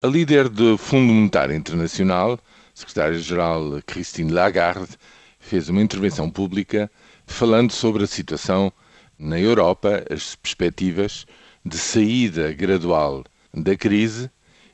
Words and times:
A 0.00 0.06
líder 0.06 0.48
do 0.48 0.78
Fundo 0.78 1.12
Monetário 1.12 1.56
Internacional, 1.56 2.38
secretária-geral 2.72 3.82
Christine 3.84 4.30
Lagarde, 4.30 4.96
fez 5.40 5.68
uma 5.68 5.82
intervenção 5.82 6.30
pública 6.30 6.88
falando 7.26 7.72
sobre 7.72 8.04
a 8.04 8.06
situação 8.06 8.72
na 9.18 9.40
Europa, 9.40 10.04
as 10.08 10.36
perspectivas 10.36 11.26
de 11.64 11.76
saída 11.76 12.52
gradual 12.52 13.24
da 13.52 13.76
crise 13.76 14.30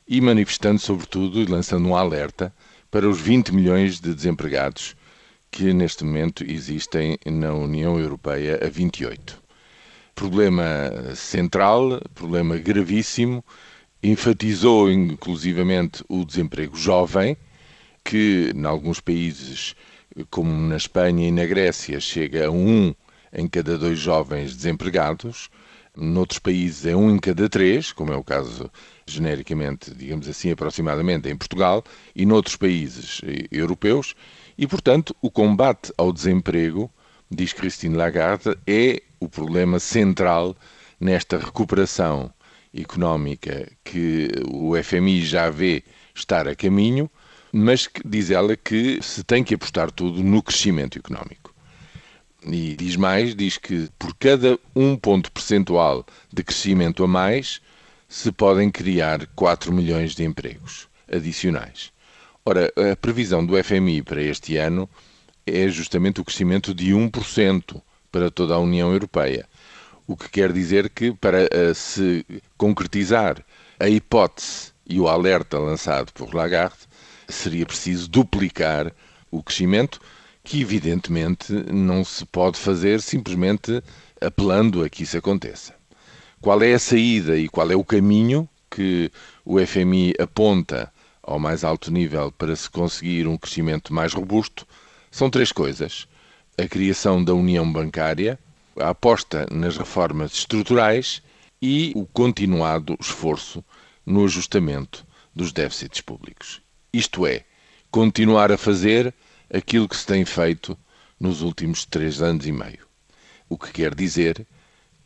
e 0.06 0.21
manifestando, 0.21 0.79
sobretudo, 0.79 1.41
e 1.41 1.46
lançando 1.46 1.88
um 1.88 1.96
alerta 1.96 2.54
para 2.91 3.09
os 3.09 3.18
20 3.18 3.54
milhões 3.54 3.98
de 3.98 4.14
desempregados 4.14 4.95
que 5.50 5.72
neste 5.72 6.04
momento 6.04 6.45
existem 6.45 7.16
na 7.25 7.54
União 7.54 7.98
Europeia 7.98 8.61
a 8.62 8.68
28. 8.68 9.43
Problema 10.14 11.14
central, 11.14 11.98
problema 12.14 12.59
gravíssimo 12.59 13.43
enfatizou 14.05 14.91
inclusivamente 14.91 16.05
o 16.11 16.27
desemprego 16.27 16.77
jovem, 16.77 17.38
que 18.05 18.52
em 18.55 18.66
alguns 18.66 19.01
países, 19.01 19.74
como 20.28 20.52
na 20.69 20.77
Espanha 20.77 21.27
e 21.27 21.33
na 21.33 21.47
Grécia, 21.47 21.98
chega 21.98 22.48
a 22.48 22.51
um 22.51 22.95
em 23.33 23.48
cada 23.48 23.78
dois 23.78 23.98
jovens 23.98 24.55
desempregados. 24.55 25.48
Noutros 25.97 26.38
países 26.38 26.84
é 26.84 26.95
um 26.95 27.14
em 27.14 27.19
cada 27.19 27.48
três, 27.48 27.92
como 27.92 28.12
é 28.12 28.16
o 28.16 28.23
caso 28.23 28.70
genericamente, 29.06 29.95
digamos 29.95 30.28
assim, 30.28 30.50
aproximadamente 30.50 31.30
em 31.30 31.36
Portugal, 31.36 31.83
e 32.14 32.27
noutros 32.27 32.56
países 32.56 33.23
europeus. 33.50 34.14
E, 34.59 34.66
portanto, 34.66 35.16
o 35.23 35.30
combate 35.30 35.91
ao 35.97 36.12
desemprego, 36.12 36.92
diz 37.30 37.55
Christine 37.55 37.97
Lagarde, 37.97 38.55
é 38.66 39.00
o 39.19 39.30
problema 39.30 39.78
central 39.78 40.55
nesta 41.00 41.39
recuperação 41.39 42.34
económica 42.74 43.70
que 43.84 44.28
o 44.51 44.74
FMI 44.83 45.24
já 45.24 45.48
vê 45.51 45.83
estar 46.14 46.48
a 46.48 46.55
caminho, 46.55 47.10
mas 47.52 47.87
que, 47.87 48.00
diz 48.05 48.30
ela 48.30 48.56
que 48.56 49.00
se 49.02 49.23
tem 49.23 49.44
que 49.44 49.55
apostar 49.55 49.91
tudo 49.91 50.22
no 50.22 50.42
crescimento 50.42 50.98
económico. 50.98 51.55
E 52.47 52.75
diz 52.77 52.97
mais, 52.97 53.34
diz 53.34 53.56
que 53.56 53.89
por 53.98 54.14
cada 54.17 54.58
um 54.75 54.97
ponto 54.97 55.30
percentual 55.33 56.05
de 56.33 56.42
crescimento 56.42 57.05
a 57.05 57.08
mais, 57.08 57.61
se 58.08 58.30
podem 58.30 58.70
criar 58.70 59.27
4 59.34 59.72
milhões 59.72 60.14
de 60.14 60.25
empregos 60.25 60.89
adicionais. 61.11 61.92
Ora, 62.45 62.70
a 62.92 62.97
previsão 62.97 63.45
do 63.45 63.62
FMI 63.62 64.02
para 64.02 64.22
este 64.22 64.56
ano 64.56 64.89
é 65.47 65.69
justamente 65.69 66.20
o 66.20 66.25
crescimento 66.25 66.75
de 66.75 66.92
1% 66.92 67.80
para 68.12 68.30
toda 68.30 68.55
a 68.55 68.58
União 68.58 68.92
Europeia. 68.92 69.48
O 70.06 70.16
que 70.16 70.28
quer 70.28 70.52
dizer 70.52 70.91
que, 70.91 71.12
para 71.12 71.44
uh, 71.44 71.74
se 71.74 72.27
concretizar 72.58 73.42
a 73.80 73.88
hipótese 73.88 74.72
e 74.86 75.00
o 75.00 75.08
alerta 75.08 75.58
lançado 75.58 76.12
por 76.12 76.34
Lagarde, 76.34 76.86
seria 77.28 77.64
preciso 77.64 78.08
duplicar 78.08 78.92
o 79.30 79.42
crescimento, 79.42 79.98
que 80.42 80.61
evidentemente 80.61 81.52
não 81.72 82.05
se 82.05 82.24
pode 82.27 82.58
fazer 82.58 83.00
simplesmente 83.00 83.83
apelando 84.20 84.84
a 84.84 84.91
que 84.91 85.05
isso 85.05 85.16
aconteça. 85.16 85.74
Qual 86.41 86.62
é 86.62 86.74
a 86.74 86.78
saída 86.78 87.39
e 87.39 87.48
qual 87.48 87.70
é 87.70 87.74
o 87.74 87.83
caminho 87.83 88.46
que 88.70 89.11
o 89.44 89.58
FMI 89.58 90.12
aponta 90.18 90.92
ao 91.22 91.39
mais 91.39 91.64
alto 91.64 91.91
nível 91.91 92.30
para 92.30 92.55
se 92.55 92.68
conseguir 92.68 93.27
um 93.27 93.39
crescimento 93.39 93.94
mais 93.94 94.12
robusto? 94.12 94.66
São 95.11 95.30
três 95.30 95.50
coisas: 95.50 96.06
a 96.58 96.68
criação 96.68 97.24
da 97.24 97.33
União 97.33 97.70
Bancária, 97.72 98.39
a 98.78 98.91
aposta 98.91 99.47
nas 99.50 99.77
reformas 99.77 100.33
estruturais 100.33 101.22
e 101.61 101.92
o 101.94 102.06
continuado 102.06 102.97
esforço 103.00 103.64
no 104.05 104.25
ajustamento 104.25 105.06
dos 105.34 105.53
déficits 105.53 106.00
públicos. 106.00 106.61
Isto 106.92 107.27
é, 107.27 107.45
continuar 107.91 108.52
a 108.52 108.58
fazer 108.58 109.14
aquilo 109.52 109.89
que 109.89 109.97
se 109.97 110.06
tem 110.06 110.25
feito 110.25 110.77
nos 111.19 111.42
últimos 111.42 111.84
três 111.84 112.20
anos 112.20 112.47
e 112.47 112.52
meio. 112.52 112.86
O 113.48 113.58
que 113.58 113.73
quer 113.73 113.95
dizer 113.95 114.46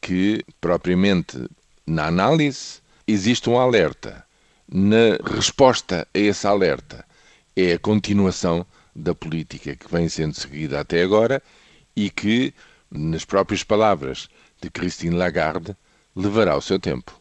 que, 0.00 0.44
propriamente 0.60 1.48
na 1.86 2.06
análise, 2.06 2.80
existe 3.06 3.48
um 3.48 3.58
alerta. 3.58 4.24
Na 4.70 5.16
resposta 5.34 6.06
a 6.14 6.18
esse 6.18 6.46
alerta 6.46 7.04
é 7.56 7.72
a 7.72 7.78
continuação 7.78 8.66
da 8.94 9.14
política 9.14 9.74
que 9.74 9.90
vem 9.90 10.08
sendo 10.08 10.34
seguida 10.34 10.80
até 10.80 11.02
agora 11.02 11.42
e 11.96 12.10
que 12.10 12.52
nas 12.90 13.24
próprias 13.24 13.62
palavras 13.62 14.28
de 14.60 14.70
Christine 14.70 15.16
Lagarde, 15.16 15.76
levará 16.14 16.56
o 16.56 16.62
seu 16.62 16.78
tempo. 16.78 17.20